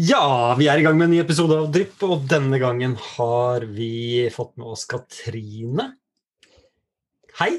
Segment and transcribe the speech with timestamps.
[0.00, 3.66] Ja, vi er i gang med en ny episode av Drypp, og denne gangen har
[3.76, 5.90] vi fått med oss Katrine.
[7.36, 7.52] Hei.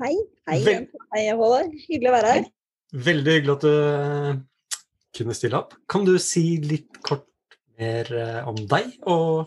[0.00, 0.14] Hei.
[0.50, 1.70] Hei, Vel- hei Håvard.
[1.86, 2.48] Hyggelig å være her.
[3.10, 4.40] Veldig hyggelig at du eh,
[5.18, 5.76] kunne stille opp.
[5.90, 7.28] Kan du si litt kort
[7.78, 9.46] mer eh, om deg og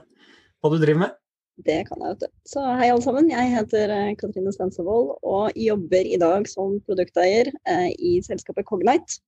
[0.63, 1.19] hva du driver med?
[1.63, 2.31] Det kan jeg, vet du.
[2.49, 3.27] Så hei alle sammen.
[3.35, 7.51] Jeg heter eh, Katrine Stensevold og jobber i dag som produkteier
[7.99, 9.19] i selskapet Cognite.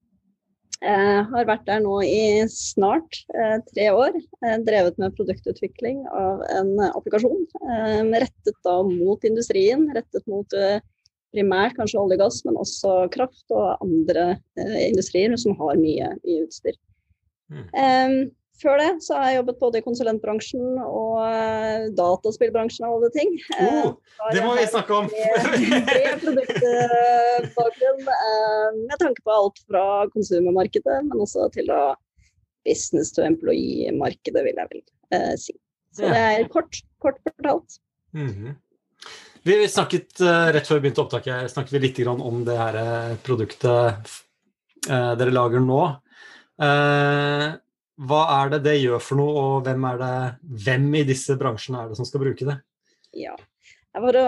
[0.84, 4.18] Eh, har vært der nå i snart eh, tre år.
[4.44, 7.46] Eh, drevet med produktutvikling av en applikasjon
[8.12, 9.88] rettet da mot industrien.
[9.96, 10.58] Rettet mot
[11.36, 14.36] primært kanskje olje og gass, men også kraft og andre
[14.86, 16.78] industrier som har mye, mye utstyr.
[17.52, 18.30] Mm.
[18.62, 23.34] Før det så har jeg jobbet både i konsulentbransjen og eh, dataspillbransjen og alle ting.
[23.58, 23.98] Eh, Oh,
[24.32, 25.10] det må vi snakke om!
[25.12, 29.84] Bred produktbakgrunn eh, med tanke på alt fra
[30.14, 31.82] konsumermarkedet, men også til da
[32.66, 35.58] business to employee-markedet, vil jeg vel eh, si.
[35.96, 37.82] Så det er kort, kort fortalt.
[38.16, 38.56] Mhm.
[39.46, 43.12] Vi snakket eh, rett før vi begynte opptaket, snakket vi litt om det her eh,
[43.22, 44.16] produktet
[44.90, 45.84] eh, dere lager nå.
[47.96, 50.14] Hva er det det gjør for noe, og hvem, er det,
[50.66, 52.58] hvem i disse bransjene er det som skal bruke det?
[53.16, 53.36] Ja.
[53.96, 54.24] For å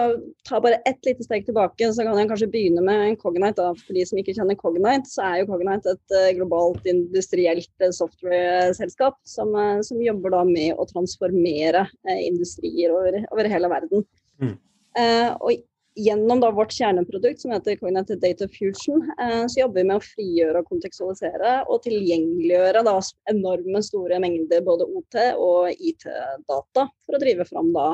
[0.48, 3.60] ta bare ett lite steg tilbake, så kan jeg kanskje begynne med Cognite.
[3.60, 3.74] Da.
[3.76, 7.92] For de som ikke kjenner Cognite, så er jo Cognite et eh, globalt industrielt eh,
[7.92, 11.84] software-selskap som, eh, som jobber da med å transformere
[12.16, 14.08] industrier over, over hele verden.
[14.40, 14.56] Mm.
[14.98, 15.67] Eh, og
[15.98, 20.04] gjennom da vårt kjerneprodukt som heter Cognitive Data Fusion, eh, så jobber vi med å
[20.04, 22.94] frigjøre og kontekstualisere og tilgjengeliggjøre da
[23.32, 27.90] enorme store mengder både OT og IT-data for å drive fram da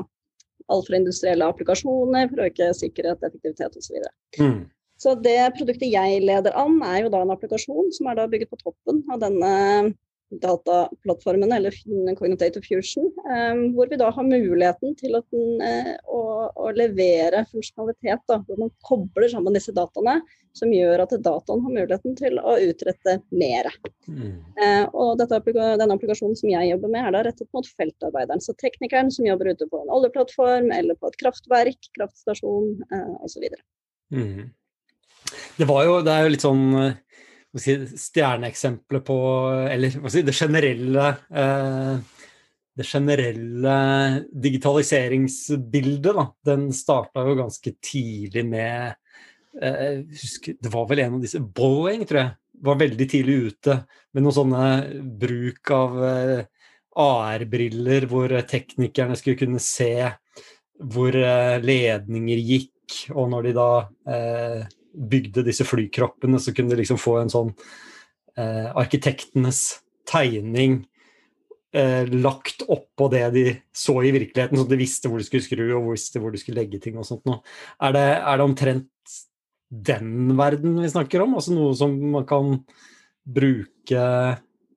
[0.73, 3.99] alt fra industrielle applikasjoner for å øke sikkerhet, effektivitet osv.
[4.01, 4.71] Så, Mm.
[4.99, 8.51] så det produktet jeg leder an, er jo da en applikasjon som er da bygget
[8.51, 9.95] på toppen av denne
[10.30, 11.75] dataplattformen, eller
[12.19, 15.20] Cognitative Fusion, eh, hvor vi da har muligheten til å,
[15.62, 16.23] eh, å,
[16.55, 20.20] å levere funksjonalitet, da, hvor man kobler sammen disse dataene,
[20.55, 23.70] som gjør at dataen har muligheten til å utrette mer.
[24.08, 24.34] Mm.
[24.63, 28.42] Eh, og dette, denne applikasjonen som jeg jobber med, er da rettet mot feltarbeideren.
[28.42, 32.77] Så teknikeren som jobber ute på en oljeplattform eller på et kraftverk, kraftstasjon
[33.24, 33.48] osv.
[34.14, 34.52] Mm.
[35.58, 36.64] Det var jo, det er jo litt sånn
[37.61, 39.17] si, stjerneeksempelet på
[39.70, 41.97] Eller si, det generelle eh,
[42.75, 43.77] Det generelle
[44.33, 46.27] digitaliseringsbildet, da.
[46.51, 48.95] Den starta jo ganske tidlig med
[49.63, 53.79] eh, husker, Det var vel en av disse Boeing, tror jeg, var veldig tidlig ute
[54.14, 54.67] med noen sånne
[55.20, 56.45] bruk av eh,
[56.95, 60.11] AR-briller hvor teknikerne skulle kunne se
[60.83, 62.73] hvor eh, ledninger gikk,
[63.14, 63.69] og når de da
[64.11, 64.64] eh,
[64.95, 67.53] bygde disse flykroppene, så kunne de liksom få en sånn
[68.39, 69.63] eh, arkitektenes
[70.09, 70.83] tegning
[71.75, 73.45] eh, lagt oppå det de
[73.75, 76.63] så i virkeligheten, så de visste hvor de skulle skru og visste hvor de skulle
[76.63, 77.43] legge ting og sånt noe.
[77.83, 78.91] Er det, er det omtrent
[79.75, 81.37] den verden vi snakker om?
[81.39, 82.59] Altså noe som man kan
[83.25, 84.05] bruke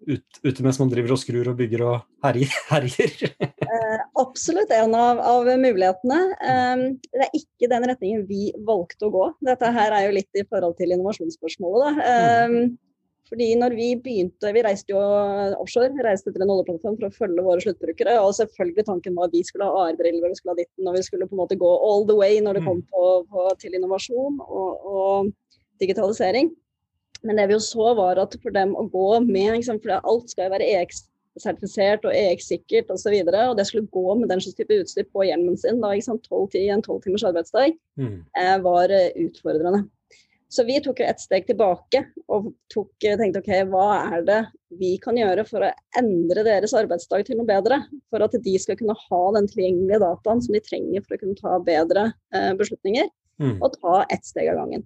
[0.08, 1.96] ut, ute mens man driver og skrur og bygger og
[2.26, 2.56] herjer?
[2.72, 3.14] herjer.
[3.44, 6.20] Eh, absolutt en av, av mulighetene.
[6.40, 9.30] Eh, det er ikke den retningen vi valgte å gå.
[9.48, 12.02] Dette her er jo litt i forhold til innovasjonsspørsmålet.
[12.02, 12.12] Da.
[12.12, 12.76] Eh,
[13.28, 15.00] fordi når vi begynte, Vi reiste jo
[15.60, 18.16] offshore, reiste til en oljeplattform for å følge våre sluttbrukere.
[18.24, 21.04] Og selvfølgelig tanken var at vi skulle ha AR-briller, vi skulle ha ditten, og vi
[21.04, 24.40] skulle på en måte gå all the way når det kom på, på, til innovasjon
[24.48, 25.34] og, og
[25.84, 26.54] digitalisering.
[27.24, 30.30] Men det vi jo så var at for dem å gå med, liksom, for alt
[30.30, 34.30] skal jo være EX-sertifisert og EX-sikkert osv., og, så videre, og det skulle gå med
[34.32, 37.78] den slags type utstyr på hjelmen sin da, ikke sant, 12 ti- en tolvtimers arbeidsdag,
[37.98, 38.24] Mm.
[38.38, 39.88] eh, var eh, utfordrende.
[40.50, 44.38] Så vi tok et steg tilbake og tok, eh, tenkte ok, hva er det
[44.80, 47.82] vi kan gjøre for å endre deres arbeidsdag til noe bedre?
[48.10, 51.36] For at de skal kunne ha den tilgjengelige dataen som de trenger for å kunne
[51.36, 53.60] ta bedre eh, beslutninger Mm.
[53.62, 54.84] og ta ett steg av gangen.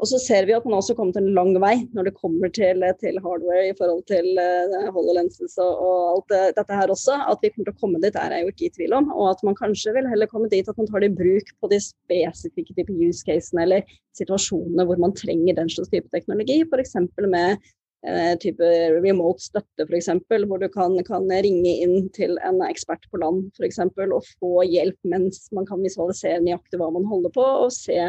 [0.00, 2.80] Og så ser vi at man også kommet en lang vei når det kommer til,
[3.02, 7.18] til hardware i forhold til uh, HoloLenses og, og alt det, dette her også.
[7.28, 9.10] At vi kommer til å komme dit, er jeg jo ikke i tvil om.
[9.12, 11.72] Og at man kanskje vil heller komme dit at man tar det i bruk på
[11.72, 16.62] de spesifikke type use casene eller situasjonene hvor man trenger den slags type teknologi.
[16.64, 16.96] F.eks.
[17.20, 17.60] med
[18.08, 18.72] eh, type
[19.04, 20.10] remote støtte, f.eks.
[20.48, 24.64] Hvor du kan, kan ringe inn til en ekspert på land for eksempel, og få
[24.64, 28.00] hjelp mens man kan visualisere nøyaktig hva man holder på, og se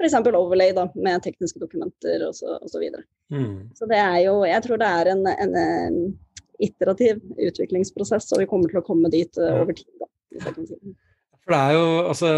[0.00, 0.16] f.eks.
[0.32, 2.40] overlay da, med tekniske dokumenter osv.
[2.40, 3.04] Så, og så.
[3.30, 3.70] Mm.
[3.76, 6.00] så det er jo Jeg tror det er en, en, en
[6.60, 9.88] iterativ utviklingsprosess, og vi kommer til å komme dit uh, over tid.
[10.00, 10.96] Da, hvis jeg kan si det.
[11.40, 12.30] For det er jo altså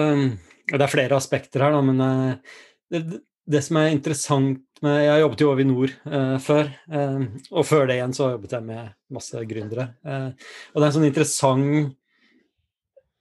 [0.72, 2.58] Det er flere aspekter her, da, men eh,
[2.92, 7.18] det, det som er interessant med Jeg har jobbet i nord eh, før, eh,
[7.50, 9.88] og før det igjen så jobbet jeg med masse gründere.
[10.02, 10.30] Eh,
[10.72, 11.92] og det er en sånn interessant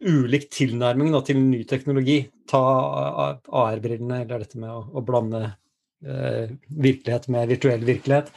[0.01, 2.23] ulik tilnærming da, til ny teknologi.
[2.49, 2.61] Ta
[3.47, 8.31] AR-brillene, eller dette med å, å blande eh, virkelighet med virtuell virkelighet.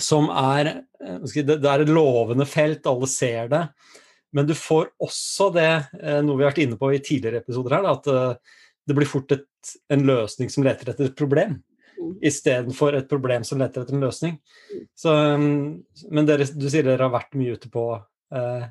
[0.00, 3.66] Som er eh, Det er et lovende felt, alle ser det.
[4.34, 5.70] Men du får også det,
[6.00, 8.96] eh, noe vi har vært inne på i tidligere episoder her, da, at eh, det
[8.98, 9.46] blir fort et,
[9.94, 11.60] en løsning som leter etter et problem.
[11.94, 12.16] Mm.
[12.30, 14.40] Istedenfor et problem som leter etter en løsning.
[14.98, 17.86] Så, mm, men dere, du sier dere har vært mye ute på
[18.34, 18.66] eh,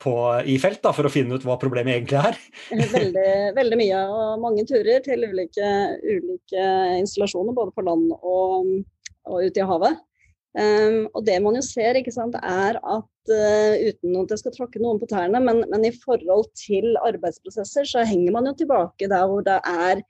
[0.00, 0.14] på,
[0.48, 2.38] i felt da, for å finne ut hva problemet egentlig er?
[2.96, 5.72] veldig, veldig, mye, og mange turer til ulike,
[6.04, 6.68] ulike
[7.00, 8.70] installasjoner, både på land og,
[9.28, 10.00] og ute i havet.
[10.58, 14.54] Um, og det man jo ser, ikke sant, er at uh, uten at jeg skal
[14.56, 19.10] tråkke noen på tærne, men, men, i forhold til arbeidsprosesser, så henger man jo tilbake
[19.12, 20.02] der hvor det er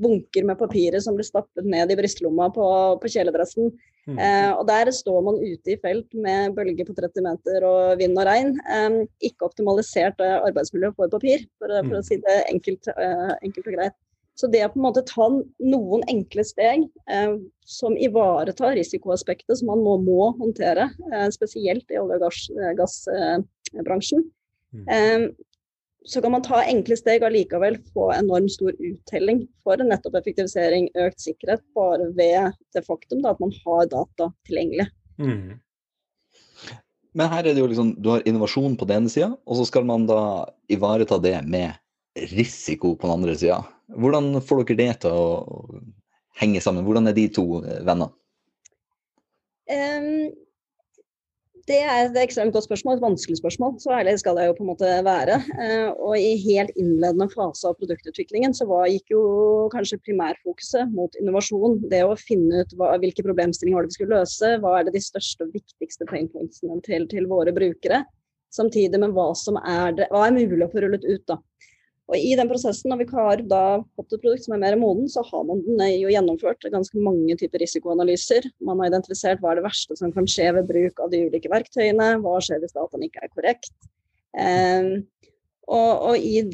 [0.00, 2.66] bunker med papirer som blir stappet ned i brystlomma på,
[3.00, 3.70] på kjeledressen.
[4.04, 4.18] Mm.
[4.20, 8.18] Eh, og der står man ute i felt med bølger på 30 meter og vind
[8.20, 8.54] og regn.
[8.68, 8.98] Eh,
[9.30, 12.00] ikke optimalisert eh, arbeidsmiljø for papir, for, for mm.
[12.00, 13.98] å si det enkelt, eh, enkelt, og greit.
[14.34, 15.28] Så det å på en måte ta
[15.62, 17.36] noen enkle steg eh,
[17.70, 24.26] som ivaretar risikoaspektet som man nå må håndtere, eh, spesielt i olje- og gassbransjen,
[24.74, 25.34] mm
[26.04, 30.90] så kan man ta enkle steg og likevel få enormt stor uttelling for nettopp effektivisering,
[31.00, 34.88] økt sikkerhet, bare ved det faktum da, at man har data tilgjengelig.
[35.16, 35.56] Mm.
[37.14, 39.64] Men her er det jo liksom, du har innovasjon på den ene sida, og så
[39.70, 40.20] skal man da
[40.72, 41.72] ivareta det med
[42.34, 43.62] risiko på den andre sida.
[43.94, 45.26] Hvordan får dere det til å
[46.40, 46.84] henge sammen?
[46.84, 48.10] Hvordan er de to vennene?
[49.64, 50.34] Um,
[51.68, 53.76] det er et ekstremt godt spørsmål, et vanskelig spørsmål.
[53.80, 55.38] Så ærlig skal jeg jo på en måte være.
[55.64, 59.22] Eh, og i helt innledende fase av produktutviklingen så var, gikk jo
[59.72, 61.78] kanskje primærfokuset mot innovasjon.
[61.92, 64.96] Det å finne ut hva, hvilke problemstillinger var det vi skulle løse, hva er det
[64.98, 68.04] de største og viktigste painpointsene til, til våre brukere.
[68.54, 71.24] Samtidig med hva som er, det, hva er mulig å få rullet ut.
[71.32, 71.40] da.
[72.12, 73.62] Og I den prosessen, når vi har da
[73.96, 77.62] fått et produkt som er mer moden, så har man jo gjennomført ganske mange typer
[77.64, 78.44] risikoanalyser.
[78.60, 81.48] Man har identifisert hva er det verste som kan skje ved bruk av de ulike
[81.52, 82.10] verktøyene.
[82.20, 83.72] Hva skjer hvis dataen ikke er korrekt.
[84.36, 84.90] Um,
[85.64, 86.44] og, og, i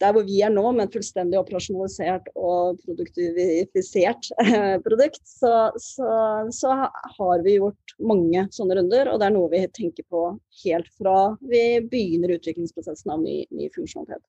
[0.00, 6.10] der hvor vi er nå, med et fullstendig operasjonalisert og produktivifisert eh, produkt, så, så,
[6.52, 6.74] så,
[7.16, 9.12] har vi gjort mange sånne runder.
[9.12, 10.26] Og det er noe vi tenker på
[10.64, 14.24] helt fra vi begynner utviklingsprosessen av ny, ny funksjonalitet.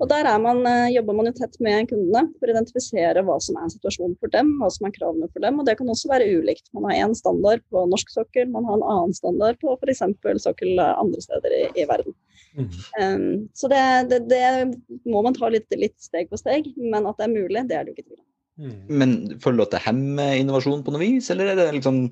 [0.00, 3.58] Og Der man, eh, jobber man jo tett med kundene for å identifisere hva som
[3.60, 5.60] er situasjonen for dem, hva som er kravene for dem.
[5.60, 6.70] og Det kan også være ulikt.
[6.72, 10.02] Man har én standard på norsk sokkel, man har en annen standard på f.eks.
[10.42, 12.16] sokkel andre steder i, i verden.
[12.56, 12.68] Mm.
[13.00, 14.44] Um, så det, det, det,
[15.08, 17.84] må man ta litt, litt, steg for steg, men at det er mulig, det er
[17.84, 18.28] det jo ikke tvil om.
[18.62, 18.80] Mm.
[19.00, 22.08] Men føler du at det hemmer innovasjon på noe vis, eller er det liksom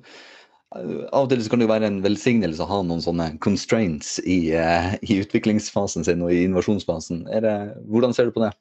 [0.71, 4.93] av og til kan det være en velsignelse å ha noen sånne constraints i, uh,
[5.03, 7.25] i utviklingsfasen sin og i innovasjonsfasen.
[7.27, 7.55] Det,
[7.91, 8.53] hvordan ser du på det?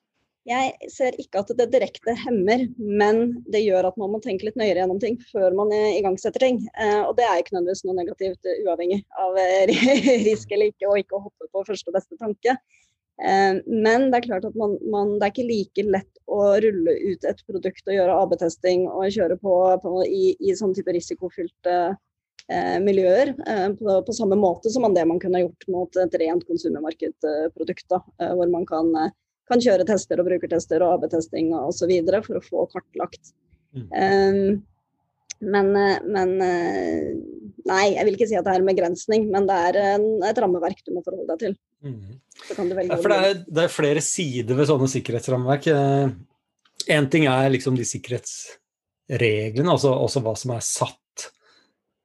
[0.48, 3.20] Jeg ser ikke at det direkte hemmer, men
[3.52, 6.62] det gjør at man må tenke litt nøyere gjennom ting før man igangsetter ting.
[6.74, 9.38] Uh, og det er ikke nødvendigvis noe negativt, uavhengig av
[10.28, 12.58] risk eller ikke, og ikke å hoppe på første beste tanke.
[13.20, 17.26] Men det er klart at man, man, det er ikke like lett å rulle ut
[17.26, 21.74] et produkt og gjøre AB-testing og kjøre på, på i, i sånn type risikofylte
[22.48, 26.16] eh, miljøer eh, på, på, samme måte som man det man kunne gjort mot et
[26.22, 27.98] rent konsumermarkedprodukt.
[27.98, 29.14] Eh, hvor man kan, eh,
[29.50, 31.94] kan, kjøre tester og brukertester og AB-testing osv.
[32.26, 33.34] for å få kartlagt.
[33.74, 33.86] Mm.
[33.90, 34.62] Um,
[35.40, 36.36] men, eh, men,
[37.68, 40.38] Nei, jeg vil ikke si at det er en begrensning, men det er en, et
[40.40, 41.58] rammeverk du må forholde deg til.
[41.84, 42.16] Mm.
[42.40, 45.68] Ja, for det er, det er, flere sider ved sånne sikkerhetsrammeverk.
[46.90, 50.96] Én ting er liksom de sikkerhetsreglene, altså også hva som er satt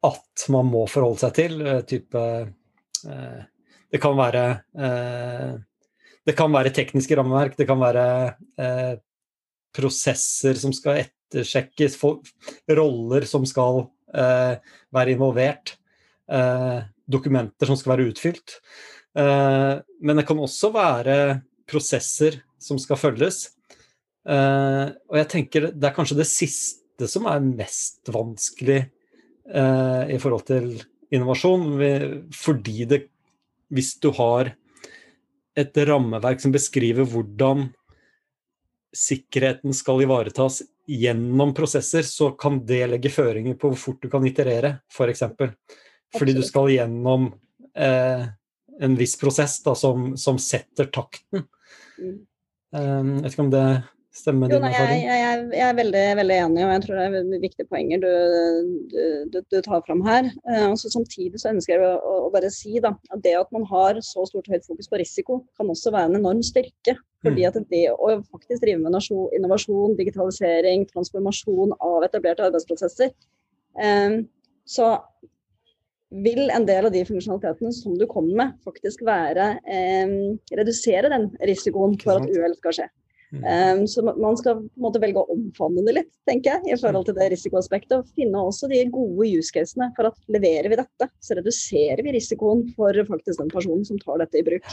[0.05, 1.61] at man må forholde seg til.
[1.63, 3.41] Eh, type eh,
[3.91, 4.45] Det kan være
[4.75, 5.55] eh,
[6.25, 8.05] Det kan være tekniske rammeverk, det kan være
[9.75, 11.99] prosesser som skal ettersjekkes,
[12.79, 13.83] roller som skal
[14.15, 15.75] være involvert,
[17.05, 18.57] dokumenter som skal være utfylt.
[19.15, 21.17] Men det kan også være
[21.69, 23.43] prosesser som skal følges.
[24.25, 28.81] Og jeg tenker det er kanskje det siste som er mest vanskelig
[29.45, 30.69] i forhold til
[31.13, 31.67] innovasjon.
[32.33, 33.03] Fordi det
[33.73, 34.53] Hvis du har
[35.57, 37.69] et rammeverk som beskriver hvordan
[38.95, 44.25] sikkerheten skal ivaretas gjennom prosesser, så kan det legge føringer på hvor fort du kan
[44.27, 45.23] iterere, f.eks.
[45.37, 45.53] For
[46.19, 47.31] Fordi du skal gjennom
[47.77, 48.27] eh,
[48.85, 51.45] en viss prosess da, som, som setter takten.
[51.95, 52.15] Mm.
[52.75, 53.65] jeg vet ikke om det
[54.15, 55.01] Stemmer din erfaring?
[55.03, 58.11] jeg, jeg, jeg er veldig, veldig enig, og jeg tror det er viktige poenger du,
[58.93, 59.01] du,
[59.33, 60.29] du, du tar fram her.
[60.47, 63.51] Eh, og så samtidig så ønsker jeg å, å bare si da, at det at
[63.55, 66.95] man har så stort høyt fokus på risiko, kan også være en enorm styrke.
[67.25, 67.47] Fordi Mm.
[67.49, 68.95] at det å faktisk drive med
[69.33, 73.11] innovasjon, digitalisering, transformasjon av etablerte arbeidsprosesser,
[73.81, 74.19] eh,
[74.65, 74.91] så
[76.23, 80.13] vil en del av de funksjonalitetene som du kommer med, faktisk være eh,
[80.55, 82.93] redusere den risikoen for at uhell skal skje.
[83.33, 83.43] Mm.
[83.79, 86.79] Um, så man skal på en måte velge å omfavne det litt, tenker jeg, i
[86.79, 87.97] forhold til det risikoaspektet.
[87.97, 92.15] Og finne også de gode use casene for at leverer vi dette, så reduserer vi
[92.15, 94.69] risikoen for faktisk den personen som tar dette i bruk.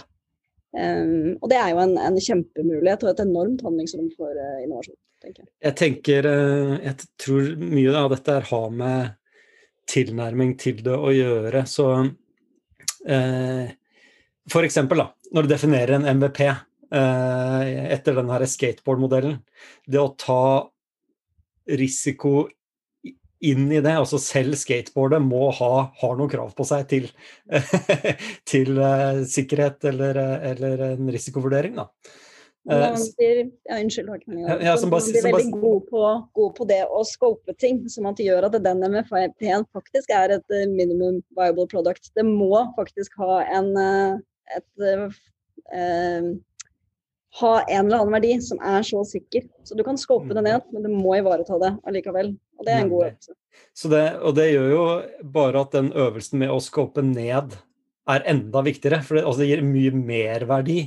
[0.72, 4.96] Um, og det er jo en, en kjempemulighet og et enormt handlingsrom for uh, innovasjon,
[5.20, 5.50] tenker jeg.
[5.66, 9.18] Jeg tenker uh, Jeg tror mye av dette har med
[9.92, 11.64] tilnærming til det å gjøre.
[11.68, 13.64] Så uh,
[14.50, 16.40] for eksempel, da, når du definerer en MVP
[16.92, 19.38] etter den her skateboard-modellen,
[19.88, 20.42] det å ta
[21.70, 22.50] risiko
[23.42, 27.08] inn i det, altså selv skateboardet må ha har noen krav på seg til,
[28.50, 31.80] til uh, sikkerhet eller, eh, eller en risikovurdering.
[31.80, 31.88] Da.
[32.70, 32.84] Eh,
[33.18, 34.38] blir, ja, unnskyld, Håkon.
[34.44, 36.04] Ja, ja, som bare- man blir veldig god på,
[36.38, 40.38] god på det å scope ting, som at det gjør at den MFP-en faktisk er
[40.38, 42.12] et eh, minimum viable product.
[42.14, 44.22] Det må faktisk ha en et,
[44.54, 45.20] et, eh,
[45.74, 46.30] eh,
[47.40, 49.46] ha en eller annen verdi som er så sikker.
[49.64, 52.34] Så du kan skåpe det ned, men du må ivareta det allikevel.
[52.60, 53.36] Og det er en god øvelse.
[53.76, 54.84] Så det, og det gjør jo
[55.34, 57.56] bare at den øvelsen med å skåpe ned
[58.12, 59.00] er enda viktigere.
[59.06, 60.78] For det, altså det gir mye merverdi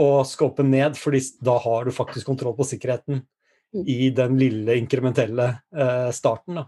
[0.00, 3.24] å skåpe ned, fordi da har du faktisk kontroll på sikkerheten
[3.74, 3.84] Mm.
[3.86, 5.44] i den lille inkrementelle
[5.76, 6.56] eh, starten.
[6.58, 6.64] Da.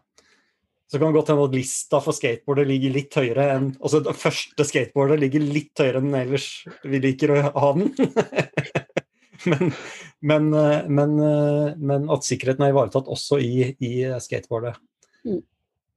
[0.86, 4.12] Så kan det godt hende at lista for skateboardet ligger litt høyere enn Altså det
[4.20, 6.46] første skateboardet ligger litt høyere enn ellers
[6.84, 7.90] vi liker å ha den.
[9.50, 9.72] men,
[10.20, 14.76] men, eh, men, eh, men at sikkerheten er ivaretatt også i, i skateboardet.
[15.26, 15.42] Mm.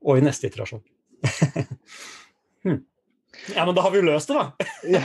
[0.06, 0.84] Og i neste iterasjon.
[2.66, 2.82] hmm.
[3.54, 4.46] Ja, men da har vi jo løst det, da!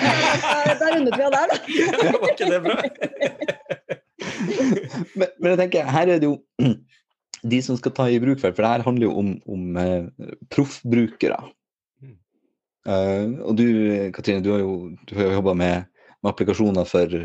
[0.40, 1.56] Da, da rundet vi av der, da.
[2.16, 2.76] Var ikke det bra?
[5.16, 6.37] Men, men jeg tenker, her er det jo
[7.42, 10.30] de som skal ta i bruk, for for det her handler jo om, om eh,
[10.52, 11.38] proffbrukere.
[12.02, 12.16] Mm.
[12.87, 13.66] Eh, og du,
[14.16, 14.75] Katrine, du har jo,
[15.09, 15.88] du har jo jobba med,
[16.20, 17.16] med applikasjoner for,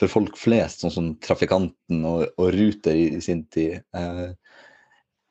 [0.00, 3.80] for folk flest, sånn som Trafikanten og, og Ruter i, i sin tid.
[3.96, 4.28] Eh,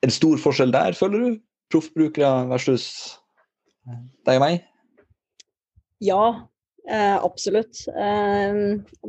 [0.05, 1.39] en stor forskjell der, føler du?
[1.73, 2.85] Proffbrukere versus
[3.87, 4.63] eh, deg og meg?
[6.05, 6.23] Ja,
[6.87, 7.83] eh, absolutt.
[7.89, 8.61] Eh,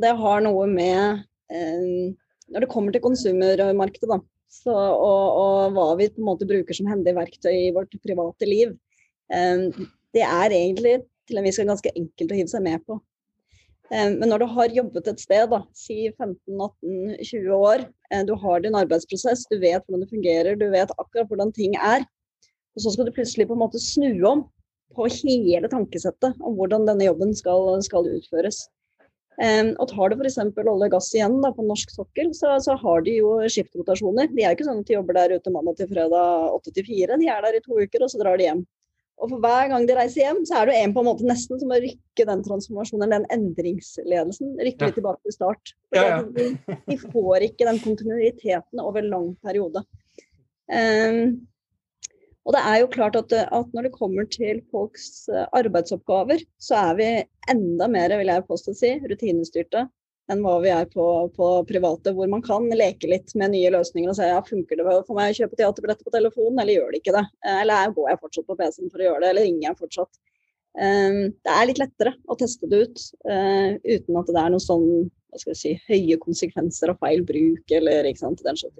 [0.03, 2.11] det har noe med eh,
[2.51, 4.19] Når det kommer til konsumermarkedet, da,
[4.51, 8.49] så, og, og hva vi på en måte bruker som hendig verktøy i vårt private
[8.49, 8.75] liv,
[9.31, 9.69] eh,
[10.11, 10.99] det er egentlig
[11.29, 12.97] til en viss grad ganske enkelt å hive seg med på.
[13.91, 18.63] Eh, men når du har jobbet et sted, da, si 15-18-20 år, eh, du har
[18.63, 22.05] din arbeidsprosess, du vet hvordan det fungerer, du vet akkurat hvordan ting er,
[22.71, 24.45] og så skal du plutselig på en måte snu om
[24.95, 28.65] på hele tankesettet om hvordan denne jobben skal, skal utføres.
[29.41, 30.37] Um, og tar du f.eks.
[30.43, 34.27] olje og gass igjen da, på norsk sokkel, så, så har de jo skiftrotasjoner.
[34.35, 36.87] De er jo ikke sånn at de jobber der ute mandag til fredag 8 til
[36.89, 37.17] 4.
[37.23, 38.65] De er der i to uker, og så drar de hjem.
[39.21, 41.27] Og for hver gang de reiser hjem, så er det jo en på en måte
[41.29, 44.89] nesten som å rykke den transformasjonen, den endringsledelsen, rykke Ja.
[44.89, 45.73] litt tilbake til start.
[45.93, 46.17] Ja, ja.
[46.25, 46.47] De,
[46.89, 49.85] de får ikke den kontinuiteten over lang periode.
[50.71, 51.47] Um,
[52.47, 56.79] og det er jo klart at, at når det kommer til folks eh, arbeidsoppgaver, så
[56.89, 57.09] er vi
[57.53, 59.85] enda mer, vil jeg påstå si, rutinestyrte
[60.31, 64.11] enn hva vi er på, på private, hvor man kan leke litt med nye løsninger
[64.11, 67.01] og si ja, funker det for meg å kjøpe teaterbilletter på telefonen, eller gjør det
[67.01, 67.25] ikke det?
[67.45, 69.79] Eh, Eller er- går jeg fortsatt på PC-en for å gjøre det, eller ringer jeg
[69.81, 70.21] fortsatt?
[70.71, 74.63] Um, det er litt lettere å teste det ut eh, uten at det er noen
[74.63, 74.85] sånn
[75.35, 78.79] si, høye konsekvenser av feil bruk eller ikke sant, den slags.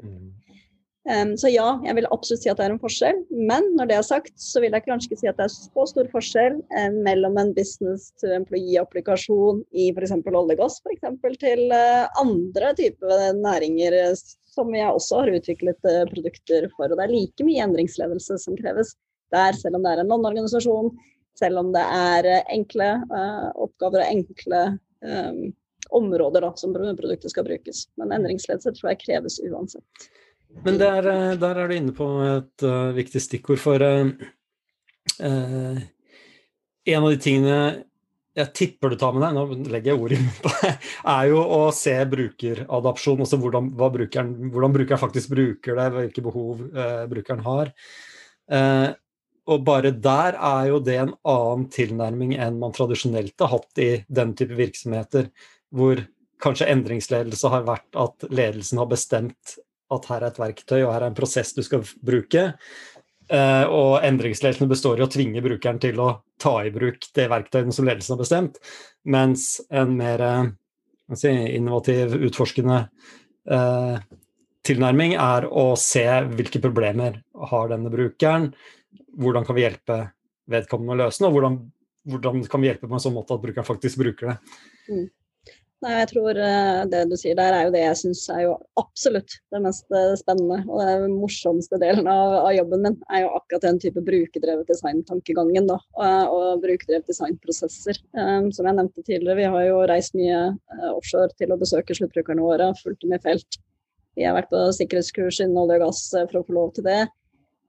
[1.10, 3.24] Um, så ja, jeg vil absolutt si at det er en forskjell.
[3.50, 5.86] Men når det er sagt, så vil jeg kanskje ikke si at det er så
[5.90, 10.14] stor forskjell eh, mellom en business to employee-applikasjon i f.eks.
[10.22, 11.42] olje og gass, f.eks.
[11.42, 14.14] til eh, andre typer næringer eh,
[14.52, 16.92] som jeg også har utviklet eh, produkter for.
[16.92, 18.96] Og det er like mye endringsledelse som kreves
[19.34, 20.92] der, selv om det er en landorganisasjon,
[21.40, 24.64] selv om det er eh, enkle eh, oppgaver og enkle
[25.98, 27.88] områder da, som produktet skal brukes.
[27.98, 30.06] Men endringsledelse tror jeg kreves uansett.
[30.66, 34.12] Men der, eh, der er du inne på et uh, viktig stikkord, for uh,
[35.24, 35.80] uh,
[36.92, 37.62] en av de tingene
[38.38, 41.26] jeg tipper du tar med deg, nå legger jeg ord i munnen på deg, er
[41.34, 47.02] jo å se brukeradopsjon, altså hvordan, brukeren, hvordan brukeren faktisk bruker det, hvilke behov eh,
[47.12, 47.74] brukeren har.
[49.52, 53.90] Og bare der er jo det en annen tilnærming enn man tradisjonelt har hatt i
[54.08, 55.28] den type virksomheter,
[55.76, 56.00] hvor
[56.42, 59.58] kanskje endringsledelse har vært at ledelsen har bestemt
[59.92, 62.52] at her er et verktøy og her er en prosess du skal bruke.
[63.32, 66.10] Uh, og endringsledelsen består i å tvinge brukeren til å
[66.42, 68.58] ta i bruk det verktøyet som ledelsen har bestemt,
[69.08, 70.50] mens en mer uh,
[71.16, 72.82] si, innovativ, utforskende
[73.48, 74.02] uh,
[74.68, 77.22] tilnærming er å se hvilke problemer
[77.54, 78.50] har denne brukeren,
[79.16, 80.02] hvordan kan vi hjelpe
[80.52, 81.58] vedkommende å løse den, og hvordan,
[82.12, 84.38] hvordan kan vi hjelpe på en sånn måte at brukeren faktisk bruker det.
[84.92, 85.08] Mm.
[85.82, 88.52] Nei, jeg tror eh, det du sier der er jo det jeg syns er jo
[88.78, 92.98] absolutt det mest eh, spennende og det morsomste delen av, av jobben min.
[93.10, 97.98] er jo akkurat den type brukerdrevet design-tankegangen da, og, og brukerdrevet designprosesser.
[98.14, 101.98] Um, som jeg nevnte tidligere, vi har jo reist mye uh, offshore til å besøke
[101.98, 103.58] sluttbrukerne våre, fulgt dem i felt.
[104.20, 107.00] Vi har vært på sikkerhetskurs innen olje og gass for å få lov til det.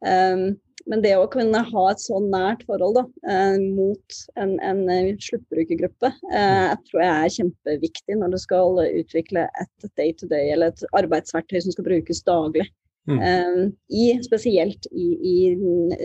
[0.04, 0.50] Um,
[0.90, 4.82] men det å kunne ha et så nært forhold da, eh, mot en, en
[5.22, 10.52] sluttbrukergruppe, eh, jeg tror jeg er kjempeviktig når du skal utvikle et day to day
[10.54, 12.68] eller et arbeidsverktøy som skal brukes daglig.
[13.10, 13.18] Mm.
[13.18, 13.62] Eh,
[13.98, 15.36] i, spesielt i, i,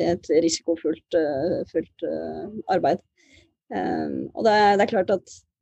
[0.07, 1.19] et risikofullt
[1.72, 2.07] fullt,
[2.74, 3.03] arbeid.
[3.69, 5.57] og det, det er klart at Eh,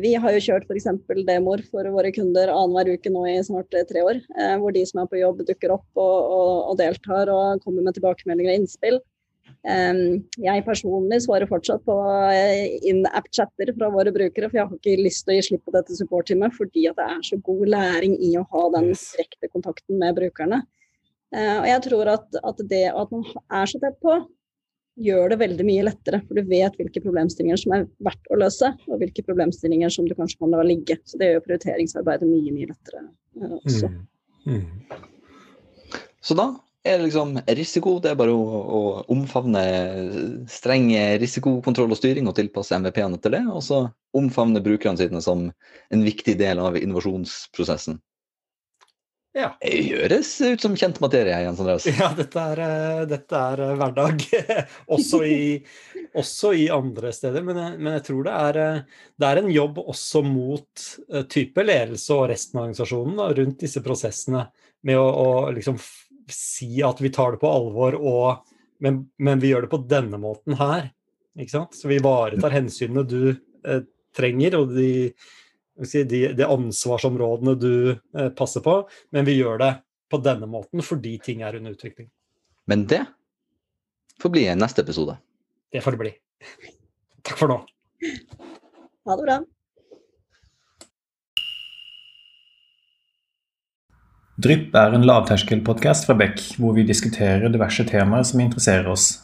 [0.00, 0.86] vi har jo kjørt f.eks.
[1.28, 4.20] demoer for våre kunder annenhver uke nå i snart tre år.
[4.40, 7.84] Eh, hvor de som er på jobb dukker opp og, og, og deltar og kommer
[7.84, 8.96] med tilbakemeldinger og innspill.
[9.68, 10.00] Eh,
[10.46, 11.96] jeg personlig svarer fortsatt på
[12.88, 15.98] in-app-chatter fra våre brukere, for jeg har ikke lyst til å gi slipp på dette
[15.98, 20.16] support-teamet fordi at det er så god læring i å ha den direkte kontakten med
[20.16, 20.62] brukerne.
[21.34, 23.24] Og jeg tror at, at det at man
[23.58, 24.20] er så tett på,
[25.00, 26.20] gjør det veldig mye lettere.
[26.26, 30.14] For du vet hvilke problemstillinger som er verdt å løse, og hvilke problemstillinger som du
[30.18, 30.98] kanskje kan la ligge.
[31.08, 33.06] Så det gjør prioriteringsarbeidet mye, mye lettere
[33.42, 33.90] uh, også.
[34.44, 34.60] Mm.
[34.60, 35.98] Mm.
[36.24, 36.48] Så da
[36.84, 37.98] er det liksom risiko.
[38.04, 38.80] Det er bare å, å
[39.12, 39.64] omfavne
[40.52, 43.44] streng risikokontroll og styring og tilpasse MVP-ene etter det.
[43.50, 43.84] Og så
[44.14, 47.98] omfavne brukerne sine som en viktig del av innovasjonsprosessen.
[49.34, 49.48] Ja.
[49.58, 51.88] Det høres ut som kjent materie, Jens Andreas.
[51.90, 54.22] Ja, dette er, eh, dette er eh, hverdag.
[54.94, 55.40] også, i,
[56.14, 57.42] også, i, andre steder.
[57.42, 60.86] Men jeg, men jeg tror det er, eh, det er, en jobb også mot
[61.34, 64.46] type ledelse og resten av organisasjonen da, rundt disse prosessene.
[64.86, 65.80] Med å, å liksom
[66.30, 68.54] si at vi tar det på alvor, og,
[68.84, 70.92] men, men, vi gjør det på denne måten her.
[71.50, 73.82] Så vi ivaretar hensynene du eh,
[74.16, 74.90] trenger, og de
[75.82, 78.82] si, de, de, ansvarsområdene du eh, passer på,
[79.14, 79.72] men vi gjør det
[80.10, 82.10] på denne måten fordi ting er under utvikling.
[82.70, 83.02] Men det
[84.22, 85.16] får bli i neste episode.
[85.72, 86.14] Det får det bli.
[87.24, 87.58] Takk for nå.
[89.04, 89.40] Ha det bra.
[94.44, 99.20] Drypp er en lavterskelpodkast fra Beck, hvor vi diskuterer diverse temaer som interesserer oss.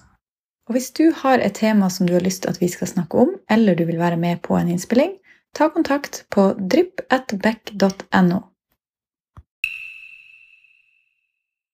[0.70, 3.18] Og Hvis du har et tema som du har lyst til at vi skal snakke
[3.18, 5.16] om, eller du vil være med på en innspilling,
[5.52, 8.49] ta kontakt på drypp.beck.no.